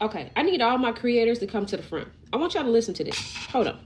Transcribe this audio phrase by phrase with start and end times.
[0.00, 2.08] Okay, I need all my creators to come to the front.
[2.32, 3.18] I want y'all to listen to this.
[3.50, 3.78] Hold on.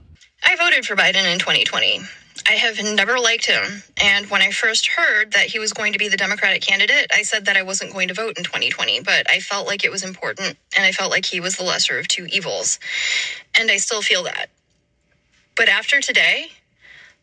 [0.45, 2.01] I voted for Biden in 2020.
[2.47, 3.83] I have never liked him.
[4.01, 7.23] And when I first heard that he was going to be the Democratic candidate, I
[7.23, 10.03] said that I wasn't going to vote in 2020, but I felt like it was
[10.03, 12.79] important and I felt like he was the lesser of two evils.
[13.55, 14.47] And I still feel that.
[15.55, 16.47] But after today,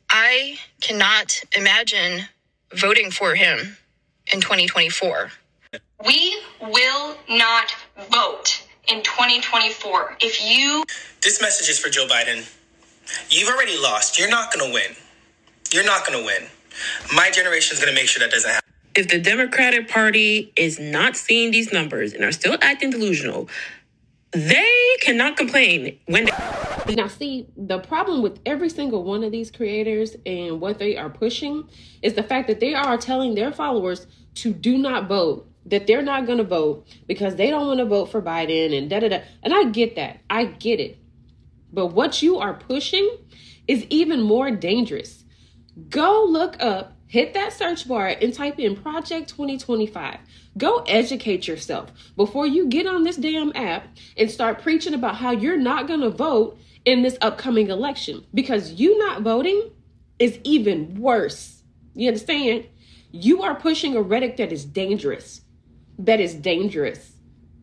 [0.09, 2.23] I cannot imagine
[2.75, 3.77] voting for him
[4.33, 5.30] in 2024.
[6.05, 7.75] We will not
[8.11, 10.84] vote in 2024 if you.
[11.23, 12.48] This message is for Joe Biden.
[13.29, 14.19] You've already lost.
[14.19, 14.97] You're not going to win.
[15.73, 16.48] You're not going to win.
[17.15, 18.70] My generation is going to make sure that doesn't happen.
[18.95, 23.48] If the Democratic Party is not seeing these numbers and are still acting delusional,
[24.33, 29.51] they cannot complain when they- now see the problem with every single one of these
[29.51, 31.69] creators and what they are pushing
[32.03, 36.02] is the fact that they are telling their followers to do not vote that they're
[36.02, 39.08] not going to vote because they don't want to vote for Biden and da da
[39.08, 39.20] da.
[39.42, 40.20] And I get that.
[40.28, 40.98] I get it.
[41.72, 43.19] But what you are pushing
[43.69, 45.25] is even more dangerous.
[45.89, 50.19] Go look up hit that search bar and type in project 2025
[50.56, 55.33] go educate yourself before you get on this damn app and start preaching about how
[55.33, 59.70] you're not going to vote in this upcoming election because you not voting
[60.20, 61.62] is even worse.
[61.95, 62.69] You understand?
[63.11, 65.41] You are pushing a rhetoric that is dangerous
[66.05, 67.12] that is dangerous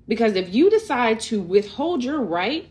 [0.08, 2.70] because if you decide to withhold your right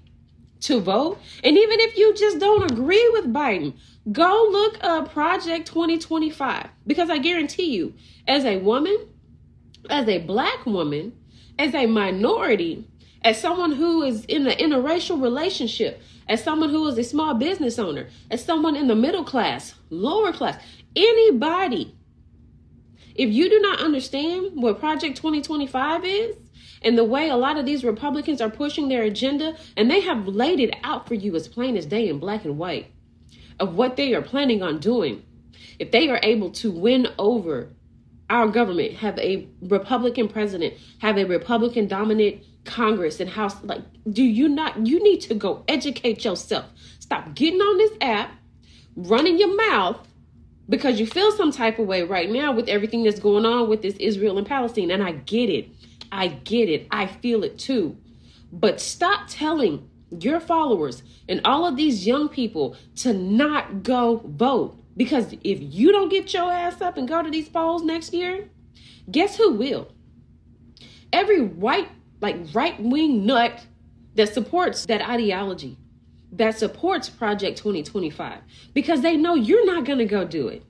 [0.61, 1.21] to vote.
[1.45, 3.75] And even if you just don't agree with Biden,
[4.11, 7.95] go look up Project 2025 because I guarantee you,
[8.27, 8.97] as a woman,
[9.91, 11.13] as a black woman,
[11.59, 12.89] as a minority,
[13.23, 17.79] as someone who is in an interracial relationship, as someone who is a small business
[17.79, 20.63] owner, as someone in the middle class, lower class,
[20.95, 21.96] anybody,
[23.19, 26.37] if you do not understand what Project 2025 is,
[26.83, 30.29] and the way a lot of these Republicans are pushing their agenda, and they have
[30.29, 32.93] laid it out for you as plain as day in black and white
[33.59, 35.25] of what they are planning on doing.
[35.79, 37.71] If they are able to win over
[38.29, 44.25] our government, have a Republican president, have a Republican dominant Congress and House, like, do
[44.25, 46.67] you not, you need to go educate yourself.
[46.99, 48.33] Stop getting on this app,
[48.97, 50.07] running your mouth
[50.69, 53.83] because you feel some type of way right now with everything that's going on with
[53.83, 54.91] this Israel and Palestine.
[54.91, 55.69] And I get it.
[56.11, 56.87] I get it.
[56.91, 57.97] I feel it too.
[58.53, 64.83] But stop telling your followers and all of these young people to not go vote.
[64.97, 68.49] Because if you don't get your ass up and go to these polls next year,
[69.11, 69.89] guess who will?
[71.13, 71.89] Every white,
[72.21, 73.67] like right wing nut
[74.15, 75.77] that supports that ideology,
[76.33, 78.41] that supports Project 2025,
[78.75, 80.65] because they know you're not going to go do it.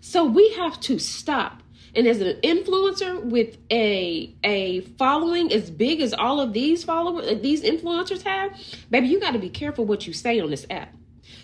[0.00, 1.62] So we have to stop.
[1.94, 7.26] And as an influencer with a a following as big as all of these followers
[7.26, 8.56] uh, these influencers have
[8.90, 10.94] baby you got to be careful what you say on this app.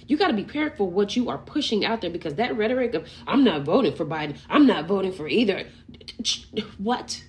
[0.07, 3.09] You got to be careful what you are pushing out there because that rhetoric of
[3.27, 5.67] i'm not voting for biden i'm not voting for either
[6.79, 7.23] what?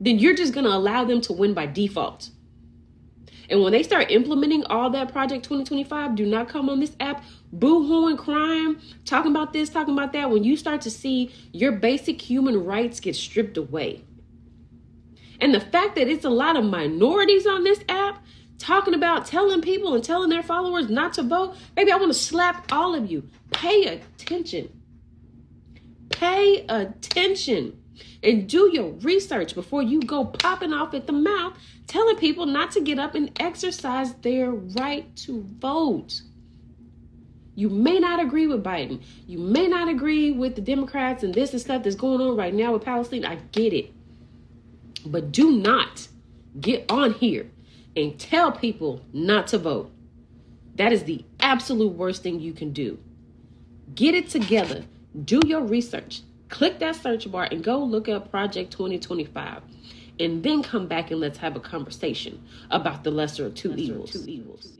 [0.00, 2.30] Then you're just going to allow them to win by default
[3.48, 7.24] and when they start implementing all that Project 2025, do not come on this app
[7.52, 10.30] boo-hooing, crying, talking about this, talking about that.
[10.30, 14.04] When you start to see your basic human rights get stripped away.
[15.40, 18.24] And the fact that it's a lot of minorities on this app
[18.58, 22.18] talking about telling people and telling their followers not to vote, maybe I want to
[22.18, 23.28] slap all of you.
[23.52, 24.72] Pay attention.
[26.10, 27.78] Pay attention
[28.22, 31.56] and do your research before you go popping off at the mouth
[31.86, 36.22] telling people not to get up and exercise their right to vote.
[37.54, 39.02] You may not agree with Biden.
[39.26, 42.52] You may not agree with the Democrats and this and stuff that's going on right
[42.52, 43.24] now with Palestine.
[43.24, 43.92] I get it.
[45.06, 46.08] But do not
[46.60, 47.50] get on here
[47.96, 49.90] and tell people not to vote.
[50.74, 52.98] That is the absolute worst thing you can do.
[53.94, 54.84] Get it together.
[55.24, 56.20] Do your research.
[56.48, 59.62] Click that search bar and go look up Project 2025
[60.18, 63.82] and then come back and let's have a conversation about the lesser of two lesser
[63.82, 64.12] evils.
[64.12, 64.78] Two evils.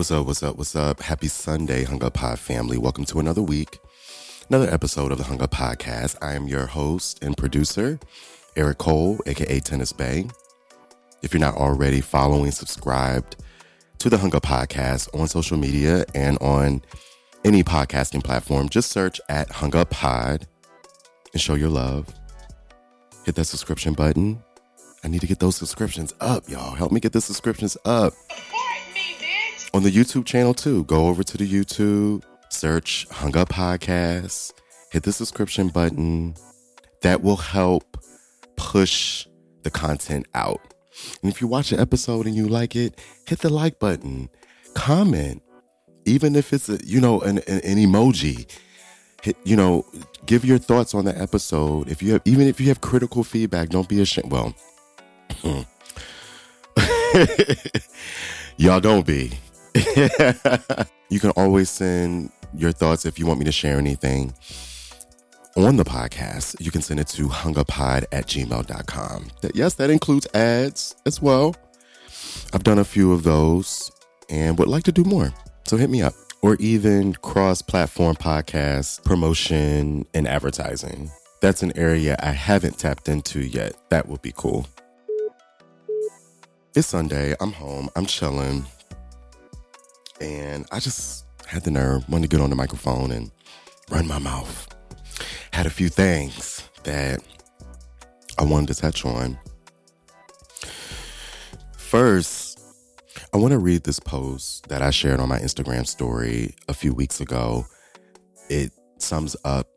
[0.00, 0.26] What's up?
[0.26, 0.56] What's up?
[0.56, 1.02] What's up?
[1.02, 2.78] Happy Sunday, Hung Up Pod family.
[2.78, 3.78] Welcome to another week,
[4.48, 6.16] another episode of the Hung Up Podcast.
[6.22, 8.00] I am your host and producer,
[8.56, 10.26] Eric Cole, aka Tennis Bay.
[11.22, 13.44] If you're not already following, subscribed
[13.98, 16.80] to the Hung Up Podcast on social media and on
[17.44, 20.46] any podcasting platform, just search at Hung Up Pod
[21.34, 22.06] and show your love.
[23.26, 24.42] Hit that subscription button.
[25.04, 26.74] I need to get those subscriptions up, y'all.
[26.74, 28.14] Help me get the subscriptions up.
[29.72, 30.84] On the YouTube channel, too.
[30.84, 34.52] Go over to the YouTube, search Hung Up Podcast,
[34.90, 36.34] hit the subscription button.
[37.02, 37.96] That will help
[38.56, 39.26] push
[39.62, 40.60] the content out.
[41.22, 44.28] And if you watch an episode and you like it, hit the like button,
[44.74, 45.42] comment,
[46.04, 48.50] even if it's a, you know an, an, an emoji.
[49.22, 49.86] Hit, you know,
[50.26, 51.88] give your thoughts on the episode.
[51.88, 54.32] If you have, even if you have critical feedback, don't be ashamed.
[54.32, 54.54] Well,
[58.56, 59.32] y'all don't be.
[61.08, 64.34] you can always send your thoughts if you want me to share anything
[65.56, 69.28] on the podcast, you can send it to hunguppod at gmail.com.
[69.54, 71.54] Yes, that includes ads as well.
[72.52, 73.90] I've done a few of those
[74.28, 75.32] and would like to do more.
[75.64, 76.14] So hit me up.
[76.42, 81.10] Or even cross platform podcast promotion and advertising.
[81.42, 83.76] That's an area I haven't tapped into yet.
[83.90, 84.66] That would be cool.
[86.74, 87.34] It's Sunday.
[87.40, 87.90] I'm home.
[87.96, 88.64] I'm chilling.
[90.20, 93.30] And I just had the nerve, wanted to get on the microphone and
[93.90, 94.70] run my mouth
[95.60, 97.20] had a few things that
[98.38, 99.38] I wanted to touch on.
[101.76, 102.58] First,
[103.34, 106.94] I want to read this post that I shared on my Instagram story a few
[106.94, 107.66] weeks ago.
[108.48, 109.68] It sums up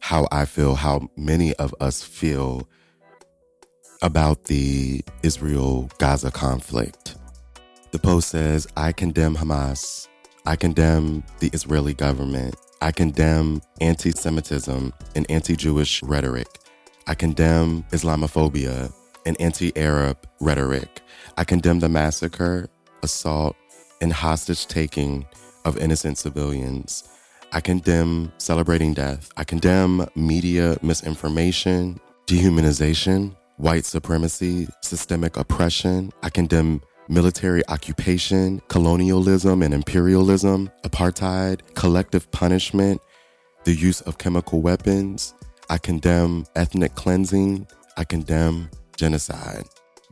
[0.00, 2.66] how I feel, how many of us feel
[4.00, 7.17] about the Israel Gaza conflict.
[7.90, 10.08] The post says, I condemn Hamas.
[10.44, 12.54] I condemn the Israeli government.
[12.82, 16.48] I condemn anti Semitism and anti Jewish rhetoric.
[17.06, 18.92] I condemn Islamophobia
[19.24, 21.00] and anti Arab rhetoric.
[21.38, 22.68] I condemn the massacre,
[23.02, 23.56] assault,
[24.02, 25.26] and hostage taking
[25.64, 27.08] of innocent civilians.
[27.52, 29.30] I condemn celebrating death.
[29.38, 36.12] I condemn media misinformation, dehumanization, white supremacy, systemic oppression.
[36.22, 43.00] I condemn military occupation, colonialism and imperialism, apartheid, collective punishment,
[43.64, 45.34] the use of chemical weapons.
[45.70, 47.66] I condemn ethnic cleansing.
[47.96, 49.64] I condemn genocide.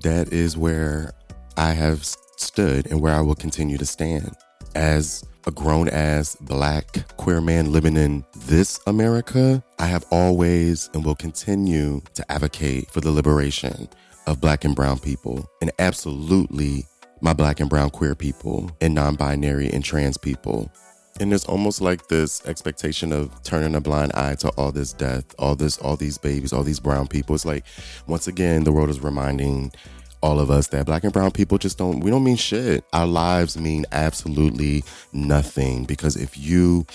[0.03, 1.13] That is where
[1.57, 4.35] I have stood and where I will continue to stand.
[4.75, 11.05] As a grown ass black queer man living in this America, I have always and
[11.05, 13.89] will continue to advocate for the liberation
[14.27, 16.85] of black and brown people, and absolutely
[17.21, 20.71] my black and brown queer people, and non binary and trans people.
[21.19, 25.25] And there's almost like this expectation of turning a blind eye to all this death,
[25.39, 27.35] all this, all these babies, all these brown people.
[27.35, 27.65] It's like,
[28.07, 29.73] once again, the world is reminding
[30.23, 32.85] all of us that black and brown people just don't, we don't mean shit.
[32.93, 35.85] Our lives mean absolutely nothing.
[35.85, 36.87] Because if you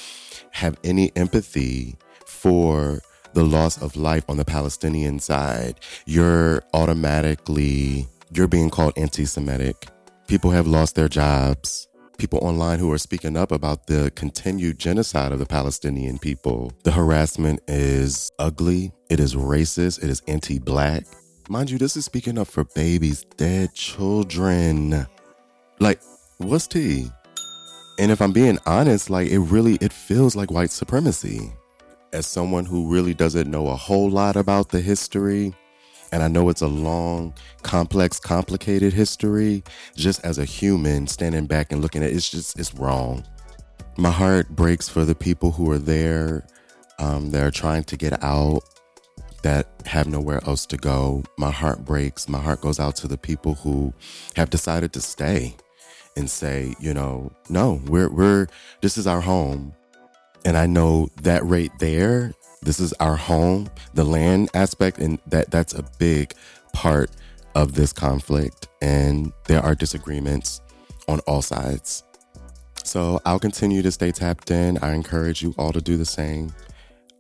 [0.52, 1.96] have any empathy
[2.26, 3.02] for
[3.34, 9.88] the loss of life on the Palestinian side, you're automatically you're being called anti-Semitic.
[10.28, 11.88] People have lost their jobs.
[12.18, 16.72] People online who are speaking up about the continued genocide of the Palestinian people.
[16.84, 18.94] The harassment is ugly.
[19.10, 20.02] It is racist.
[20.02, 21.04] It is anti-black.
[21.50, 25.06] Mind you, this is speaking up for babies, dead children.
[25.80, 26.00] Like,
[26.38, 27.10] what's tea?
[28.00, 31.52] And if I'm being honest, like it really it feels like white supremacy
[32.14, 35.54] as someone who really doesn't know a whole lot about the history,
[36.12, 39.64] and I know it's a long, complex, complicated history,
[39.96, 43.26] just as a human standing back and looking at it, it's just, it's wrong.
[43.98, 46.46] My heart breaks for the people who are there
[47.00, 48.62] um, that are trying to get out,
[49.44, 51.24] that have nowhere else to go.
[51.38, 52.28] My heart breaks.
[52.28, 53.94] My heart goes out to the people who
[54.36, 55.56] have decided to stay
[56.18, 58.48] and say, you know, no, we're, we're,
[58.82, 59.74] this is our home
[60.46, 65.52] and I know that right there, this is our home, the land aspect, and that
[65.52, 66.34] that's a big
[66.74, 67.12] part
[67.56, 68.68] of this conflict.
[68.82, 70.62] And there are disagreements
[71.08, 72.04] on all sides.
[72.84, 74.78] So I'll continue to stay tapped in.
[74.80, 76.54] I encourage you all to do the same.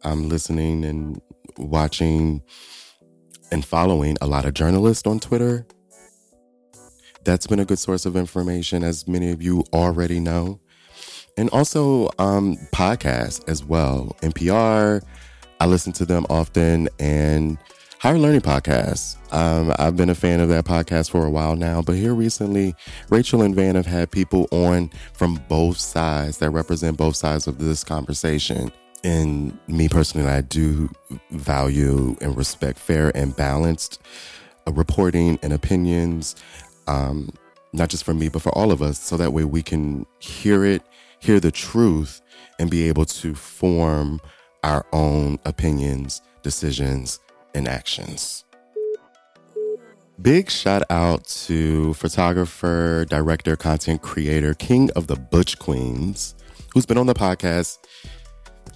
[0.04, 1.22] I'm listening and
[1.58, 2.42] watching
[3.52, 5.68] and following a lot of journalists on Twitter.
[7.24, 10.60] That's been a good source of information, as many of you already know
[11.38, 14.16] and also um, podcasts as well.
[14.22, 15.02] NPR,
[15.60, 17.58] I listen to them often, and
[18.02, 19.16] Higher Learning Podcasts.
[19.32, 22.74] Um, I've been a fan of that podcast for a while now, but here recently,
[23.10, 27.60] Rachel and Van have had people on from both sides that represent both sides of
[27.60, 28.72] this conversation.
[29.04, 30.90] And me personally, I do
[31.30, 34.02] value and respect fair and balanced
[34.68, 36.36] uh, reporting and opinions,
[36.88, 37.30] um,
[37.72, 39.00] not just for me, but for all of us.
[39.00, 40.82] So that way we can hear it,
[41.22, 42.22] hear the truth,
[42.60, 44.20] and be able to form
[44.64, 47.20] our own opinions, decisions,
[47.56, 48.46] and actions.
[50.22, 56.36] Big shout out to photographer, director, content creator, king of the Butch Queens,
[56.74, 57.80] who's been on the podcast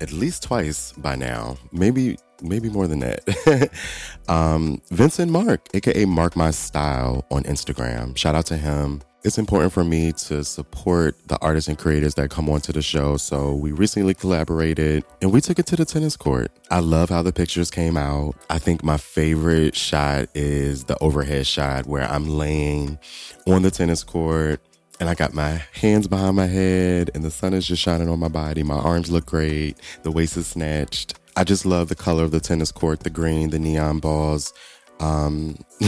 [0.01, 3.69] at least twice by now, maybe maybe more than that.
[4.27, 8.17] um, Vincent Marc, aka MarcMyStyle on Instagram.
[8.17, 12.29] Shout out to him it's important for me to support the artists and creators that
[12.29, 13.17] come onto the show.
[13.17, 16.51] So we recently collaborated and we took it to the tennis court.
[16.69, 18.35] I love how the pictures came out.
[18.51, 22.99] I think my favorite shot is the overhead shot where I'm laying
[23.47, 24.61] on the tennis court
[24.99, 28.19] and I got my hands behind my head and the sun is just shining on
[28.19, 28.61] my body.
[28.61, 29.77] My arms look great.
[30.03, 31.15] The waist is snatched.
[31.35, 34.53] I just love the color of the tennis court, the green, the neon balls
[34.99, 35.57] um,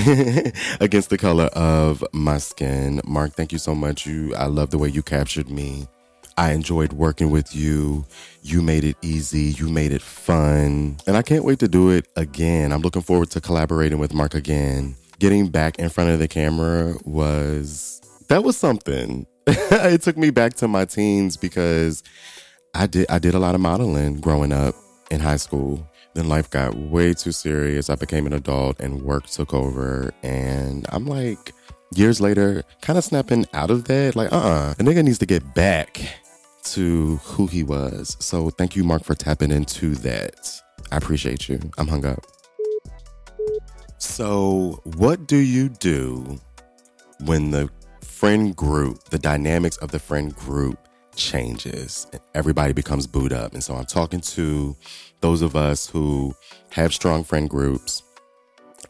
[0.80, 3.02] against the color of my skin.
[3.06, 4.06] Marc, thank you so much.
[4.06, 5.88] You, I love the way you captured me.
[6.38, 8.06] I enjoyed working with you.
[8.44, 9.56] You made it easy.
[9.58, 10.98] You made it fun.
[11.08, 12.72] And I can't wait to do it again.
[12.72, 14.96] I'm looking forward to collaborating with Marc again.
[15.18, 18.00] Getting back in front of the camera was,
[18.30, 19.26] that was something.
[19.48, 22.04] it took me back to my teens because
[22.76, 24.76] I did, I did a lot of modeling growing up
[25.10, 25.88] in high school.
[26.18, 27.92] Then life got way too serious.
[27.92, 30.12] I became an adult and work took over.
[30.24, 31.54] And I'm like,
[31.94, 34.16] years later, kind of snapping out of that.
[34.16, 36.02] Like, uh uh-uh, uh, a nigga needs to get back
[36.72, 38.18] to who he was.
[38.20, 40.60] So thank you, Marc, for tapping into that.
[40.92, 41.60] I appreciate you.
[41.78, 42.26] I'm hung up.
[44.00, 46.40] So, what do you do
[47.26, 47.70] when the
[48.02, 50.80] friend group, the dynamics of the friend group
[51.16, 53.54] changes and everybody becomes booed up?
[53.54, 54.76] And so I'm talking to
[55.22, 56.36] those of us who
[56.72, 58.04] have strong friend groups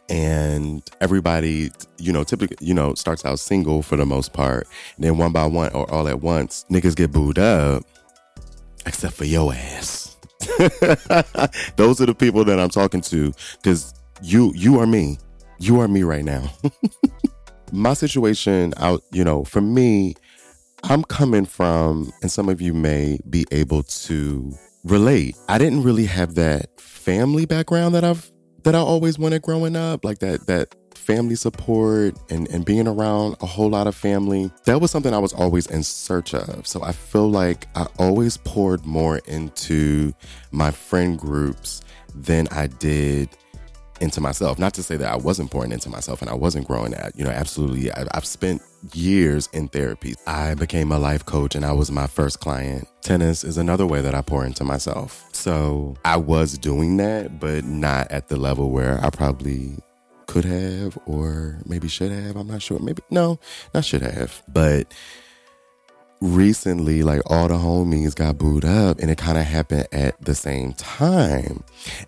[0.09, 4.67] and everybody, you know, typically, you know, starts out single for the most part.
[4.95, 7.83] And then one by one or all at once, niggas get booed up,
[8.85, 10.17] except for your ass.
[11.75, 15.17] those are the people that I'm talking to because you, you are me.
[15.59, 16.51] You are me right now.
[17.71, 20.15] My situation out, you know, for me,
[20.83, 24.53] I'm coming from, and some of you may be able to
[24.87, 25.35] relate.
[25.47, 28.29] I didn't really have that family background that I've
[28.63, 33.37] that I always wanted growing up, like that that family support and and being around
[33.41, 34.51] a whole lot of family.
[34.65, 36.67] That was something I was always in search of.
[36.67, 40.13] So I feel like I always poured more into
[40.51, 41.81] my friend groups
[42.15, 43.29] than I did
[44.01, 44.59] into myself.
[44.59, 47.23] Not to say that I wasn't pouring into myself and I wasn't growing at, you
[47.23, 47.91] know, absolutely.
[47.91, 48.61] I, have spent
[48.93, 50.15] years in therapy.
[50.25, 52.87] I became a life coach and I was my first client.
[53.01, 55.27] Tennis is another way that I pour into myself.
[55.33, 59.77] So I was doing that, but not at the level where I probably
[60.27, 62.35] could have or maybe should have.
[62.35, 62.79] I'm not sure.
[62.79, 63.39] Maybe, no,
[63.73, 64.43] not should have.
[64.47, 64.93] But
[66.19, 70.35] recently, like all the homies got booed up and it kind of happened at the
[70.35, 71.63] same time.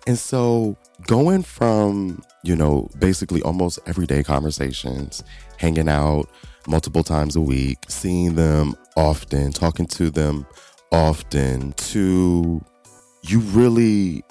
[0.06, 5.24] And so going from, you know, basically almost everyday conversations,
[5.56, 6.28] hanging out
[6.66, 10.46] multiple times a week, seeing them often, talking to them
[10.92, 12.64] often, to
[13.22, 14.22] you really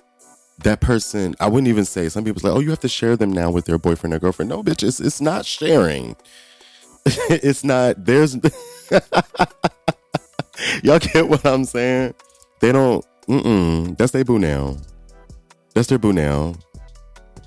[0.63, 3.31] that person, I wouldn't even say some people say, oh, you have to share them
[3.31, 4.49] now with their boyfriend or girlfriend.
[4.49, 6.15] No, bitch, it's, it's not sharing.
[7.05, 8.35] it's not, there's,
[10.83, 12.13] y'all get what I'm saying?
[12.59, 14.77] They don't, mm-mm, that's their boo now.
[15.73, 16.55] That's their boo now.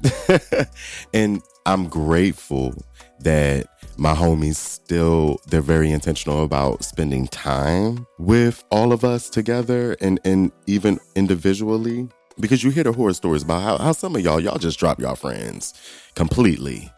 [1.14, 2.74] and I'm grateful
[3.20, 3.66] that
[3.98, 10.20] my homies still they're very intentional about spending time with all of us together and
[10.24, 12.08] and even individually.
[12.40, 15.00] Because you hear the horror stories about how, how some of y'all y'all just drop
[15.00, 15.74] y'all friends
[16.14, 16.90] completely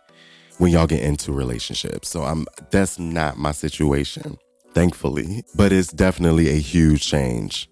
[0.58, 2.08] when y'all get into relationships.
[2.08, 4.38] So i'm that's not my situation
[4.72, 7.68] thankfully but it's definitely a huge change.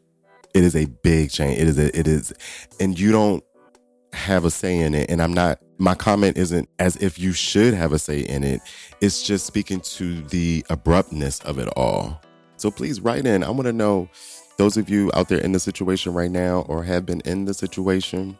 [0.55, 1.59] It is a big change.
[1.59, 2.33] It is a, it is
[2.81, 3.45] and you don't
[4.13, 5.11] have a say in it.
[5.11, 8.61] And I'm not, my comment isn't as if you should have a say in it.
[9.01, 12.21] It's just speaking to the abruptness of it all.
[12.57, 13.43] So please write in.
[13.43, 14.09] I want to know
[14.59, 17.55] those of you out there in the situation right now or have been in the
[17.55, 18.39] situation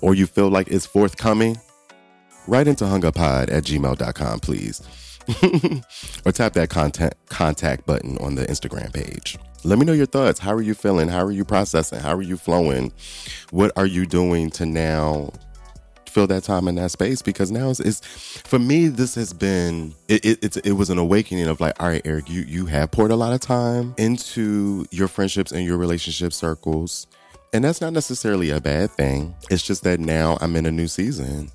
[0.00, 1.56] or you feel like it's forthcoming,
[2.46, 4.82] write into hunguppod at gmail.com, please.
[6.24, 9.38] Or tap that contact contact button on the Instagram page.
[9.64, 10.38] Let me know your thoughts.
[10.38, 11.08] How are you feeling?
[11.08, 11.98] How are you processing?
[12.00, 12.92] How are you flowing?
[13.50, 15.32] What are you doing to now
[16.06, 17.22] fill that time in that space?
[17.22, 18.00] Because now it's, it's
[18.46, 22.02] for me, this has been it, it, it was an awakening of like, all right,
[22.04, 26.32] Eric, you you have poured a lot of time into your friendships and your relationship
[26.32, 27.06] circles.
[27.52, 29.34] And that's not necessarily a bad thing.
[29.50, 31.50] It's just that now I'm in a new season.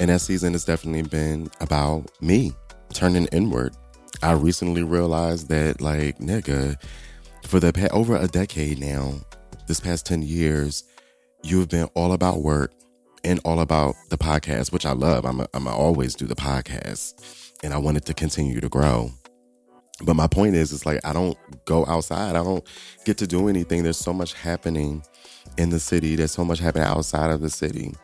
[0.00, 2.52] And that season has definitely been about me
[2.98, 3.76] turning inward.
[4.24, 6.74] I recently realized that, like, nigga,
[7.44, 9.14] for the past, over a decade now,
[9.68, 10.82] this past 10 years,
[11.44, 12.72] you've been all about work
[13.22, 15.24] and all about the podcast, which I love.
[15.24, 19.12] I'm a, I'm always do the podcast and I want it to continue to grow.
[20.02, 22.34] But my point is, it's like I don't go outside.
[22.34, 22.66] I don't
[23.04, 23.84] get to do anything.
[23.84, 25.04] There's so much happening
[25.56, 26.16] in the city.
[26.16, 27.94] There's so much happening outside of the city.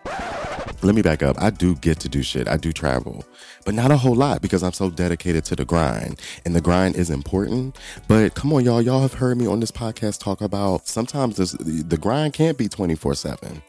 [0.84, 1.40] Let me back up.
[1.40, 2.46] I do get to do shit.
[2.46, 3.24] I do travel,
[3.64, 6.20] but not a whole lot because I'm so dedicated to the grind.
[6.44, 7.78] And the grind is important.
[8.06, 8.82] But come on, y'all.
[8.82, 12.68] Y'all have heard me on this podcast talk about sometimes this, the grind can't be
[12.68, 13.62] 24 7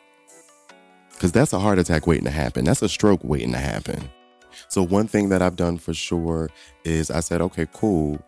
[1.14, 2.66] because that's a heart attack waiting to happen.
[2.66, 4.10] That's a stroke waiting to happen.
[4.68, 6.50] So, one thing that I've done for sure
[6.84, 8.20] is I said, okay, cool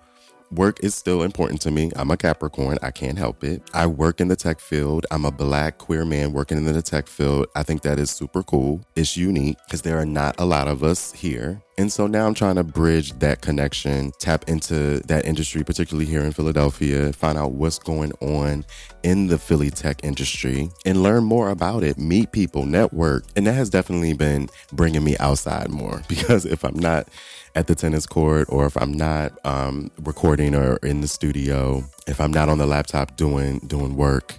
[0.52, 1.92] work is still important to me.
[1.96, 2.78] I'm a Capricorn.
[2.82, 3.62] I can't help it.
[3.74, 5.06] I work in the tech field.
[5.12, 7.48] I'm a black queer man working in the tech field.
[7.56, 8.82] I think that is super cool.
[8.96, 11.62] It's unique because there are not a lot of us here.
[11.80, 16.24] And so now I'm trying to bridge that connection, tap into that industry, particularly here
[16.24, 18.66] in Philadelphia, find out what's going on
[19.04, 23.26] in the Philly tech industry and learn more about it, meet people, network.
[23.36, 27.10] And that has definitely been bringing me outside more because if I'm not
[27.58, 32.22] at the tennis court or if I'm not um, recording or in the studio, if
[32.22, 34.36] I'm not on the laptop doing doing work,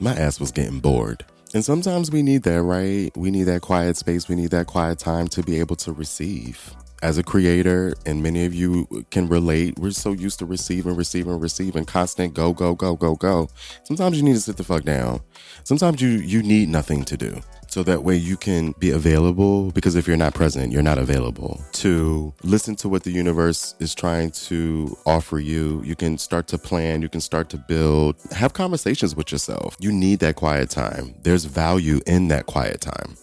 [0.00, 1.24] my ass was getting bored.
[1.54, 3.16] And sometimes we need that, right?
[3.16, 4.28] We need that quiet space.
[4.28, 6.74] We need that quiet time to be able to receive.
[7.00, 11.38] As a creator, and many of you can relate, we're so used to receiving, receiving,
[11.38, 13.48] receiving, constant go, go, go, go, go.
[13.84, 15.20] Sometimes you need to sit the fuck down.
[15.62, 17.40] Sometimes you you need nothing to do
[17.78, 21.60] so that way you can be available because if you're not present you're not available.
[21.74, 26.58] To listen to what the universe is trying to offer you you can start to
[26.58, 28.16] plan you can start to build.
[28.32, 29.76] Have conversations with yourself.
[29.78, 31.14] You need that quiet time.
[31.22, 33.16] There's value in that quiet time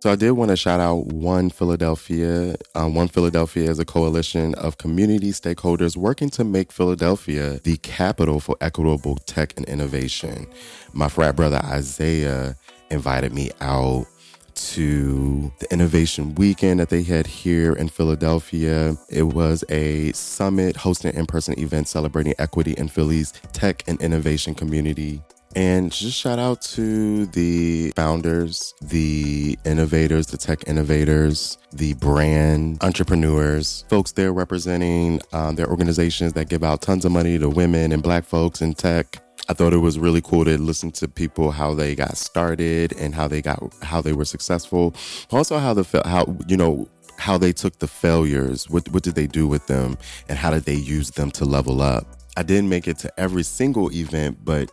[0.00, 2.56] so I did want to shout out 1Philadelphia.
[2.74, 8.56] Um, 1Philadelphia is a coalition of community stakeholders working to make Philadelphia the capital for
[8.60, 10.46] equitable tech and innovation.
[10.92, 12.56] My frat brother Isaiah
[12.90, 14.06] invited me out
[14.54, 18.96] to the innovation weekend that they had here in Philadelphia.
[19.10, 24.00] It was a summit hosting an in person event celebrating equity in Philly's tech and
[24.00, 25.22] innovation community.
[25.56, 33.84] And just shout out to the founders, the innovators, the tech innovators, the brand entrepreneurs,
[33.88, 38.02] folks there representing um, their organizations that give out tons of money to women and
[38.02, 39.16] black folks in tech
[39.48, 43.14] I thought it was really cool to listen to people how they got started and
[43.14, 44.94] how they got how they were successful.
[45.30, 46.88] Also, how the how you know
[47.18, 48.68] how they took the failures.
[48.68, 51.80] What what did they do with them, and how did they use them to level
[51.80, 52.06] up?
[52.36, 54.70] I didn't make it to every single event, but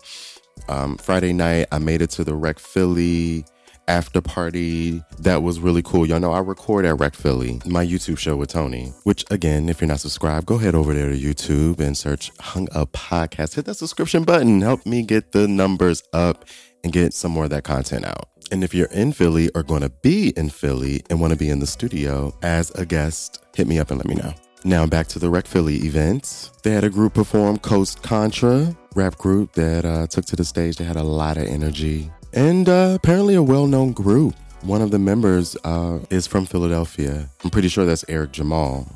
[0.69, 3.45] um, Friday night I made it to the Rec Philly
[3.87, 6.05] after party that was really cool.
[6.05, 9.81] Y'all know I record at Rec Philly, my YouTube show with Tony, which again, if
[9.81, 13.55] you're not subscribed, go head over there to YouTube and search Hung Up Podcast.
[13.55, 14.61] Hit that subscription button.
[14.61, 16.45] Help me get the numbers up
[16.83, 18.29] and get some more of that content out.
[18.51, 21.49] And if you're in Philly or going to be in Philly and want to be
[21.49, 24.33] in the studio as a guest, hit me up and let me know.
[24.65, 26.52] Now back to the Rec Philly event.
[26.63, 30.78] They had a group perform Coast Contra, rap group that uh, took to the stage.
[30.78, 34.36] They had a lot of energy and uh, apparently a well known group.
[34.62, 37.30] One of the members uh, is from Philadelphia.
[37.43, 38.88] I'm pretty sure that's Eric Jamal.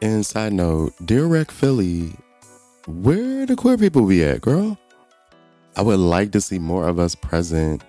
[0.00, 2.12] And side note, Dear Rec Philly,
[2.86, 4.78] where the queer people be at, girl?
[5.76, 7.82] I would like to see more of us present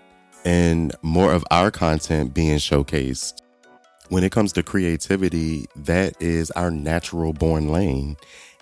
[0.43, 3.33] and more of our content being showcased.
[4.09, 8.17] When it comes to creativity, that is our natural born lane.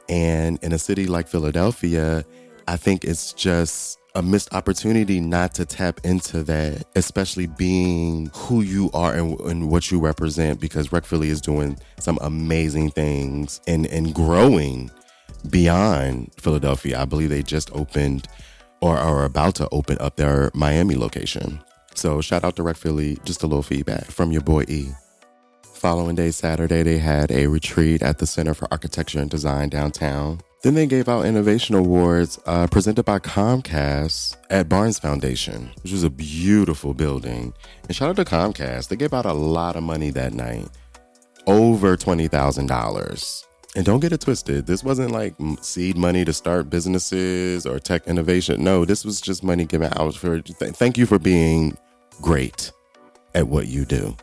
[0.07, 2.23] And in a city like Philadelphia,
[2.67, 8.61] I think it's just a missed opportunity not to tap into that, especially being who
[8.61, 13.61] you are and, and what you represent, because Rec Philly is doing some amazing things
[13.67, 14.91] and, and growing
[15.49, 16.99] beyond Philadelphia.
[16.99, 18.27] I believe they just opened
[18.81, 21.59] or are about to open up their Miami location.
[21.95, 24.89] So shout out to Rec Philly, just a little feedback from your boy E.
[25.79, 30.41] Following day, Saturday, they had a retreat at the Center for Architecture and Design downtown.
[30.61, 36.03] Then they gave out innovation awards uh, presented by Comcast at Barnes Foundation, which was
[36.03, 37.53] a beautiful building.
[37.87, 38.89] And shout out to Comcast.
[38.89, 40.67] They gave out a lot of money that night
[41.47, 43.45] over $20,000.
[43.77, 44.65] And don't get it twisted.
[44.65, 48.65] This wasn't like seed money to start businesses or tech innovation.
[48.65, 51.77] No, this was just money given out for th- thank you for being
[52.21, 52.69] great
[53.33, 54.17] at what you do.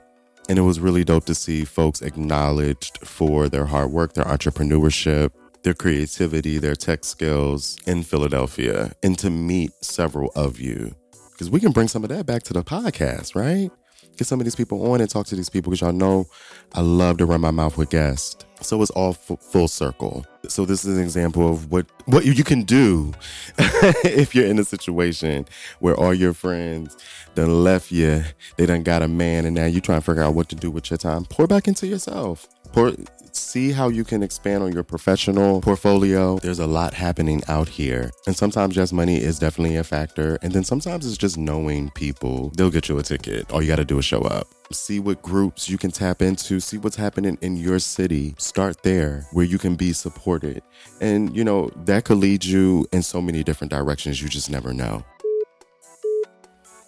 [0.48, 5.32] And it was really dope to see folks acknowledged for their hard work, their entrepreneurship,
[5.64, 10.94] their creativity, their tech skills in Philadelphia, and to meet several of you.
[11.32, 13.70] Because we can bring some of that back to the podcast, right?
[14.16, 16.26] Get some of these people on and talk to these people because y'all know
[16.72, 18.44] I love to run my mouth with guests.
[18.62, 20.24] So it's all f- full circle.
[20.48, 23.12] So this is an example of what what you, can do
[23.58, 25.46] if you're in a situation
[25.80, 26.96] where all your friends
[27.34, 28.22] done left you,
[28.56, 30.70] they done got a man, and now you trying to figure out what to do
[30.70, 31.24] with your time.
[31.26, 32.48] Pour back into yourself.
[32.72, 32.92] Pour
[33.36, 36.38] see how you can expand on your professional portfolio.
[36.38, 38.10] There's a lot happening out here.
[38.26, 40.38] And sometimes just money is definitely a factor.
[40.42, 42.50] And then sometimes it's just knowing people.
[42.56, 43.50] They'll get you a ticket.
[43.50, 44.48] All you got to do is show up.
[44.72, 46.58] See what groups you can tap into.
[46.58, 48.34] See what's happening in your city.
[48.38, 50.62] Start there where you can be supported.
[51.00, 54.20] And, you know, that could lead you in so many different directions.
[54.20, 55.04] You just never know.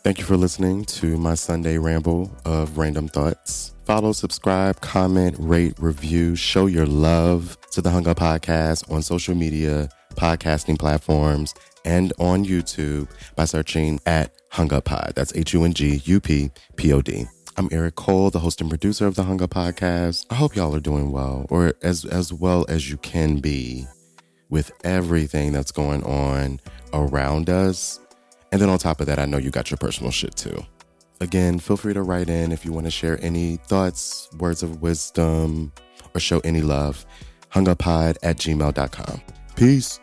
[0.09, 3.75] Thank you for listening to my Sunday ramble of random thoughts.
[3.85, 9.35] Follow, subscribe, comment, rate, review, show your love to the Hung Up Podcast on social
[9.35, 11.53] media, podcasting platforms,
[11.85, 15.13] and on YouTube by searching at Hung Up Pod.
[15.15, 17.27] That's H U N G U P P O D.
[17.59, 20.25] I'm Eric Cole, the host and producer of the Hung Up Podcast.
[20.31, 23.87] I hope y'all are doing well, or as as well as you can be
[24.49, 26.61] with everything that's going on
[26.95, 28.01] around us.
[28.51, 30.65] And then on top of that, I know you got your personal shit too.
[31.21, 34.81] Again, feel free to write in if you want to share any thoughts, words of
[34.81, 35.73] wisdom,
[36.15, 37.05] or show any love.
[37.53, 39.21] Hunguppod at gmail.com.
[39.57, 40.01] Peace.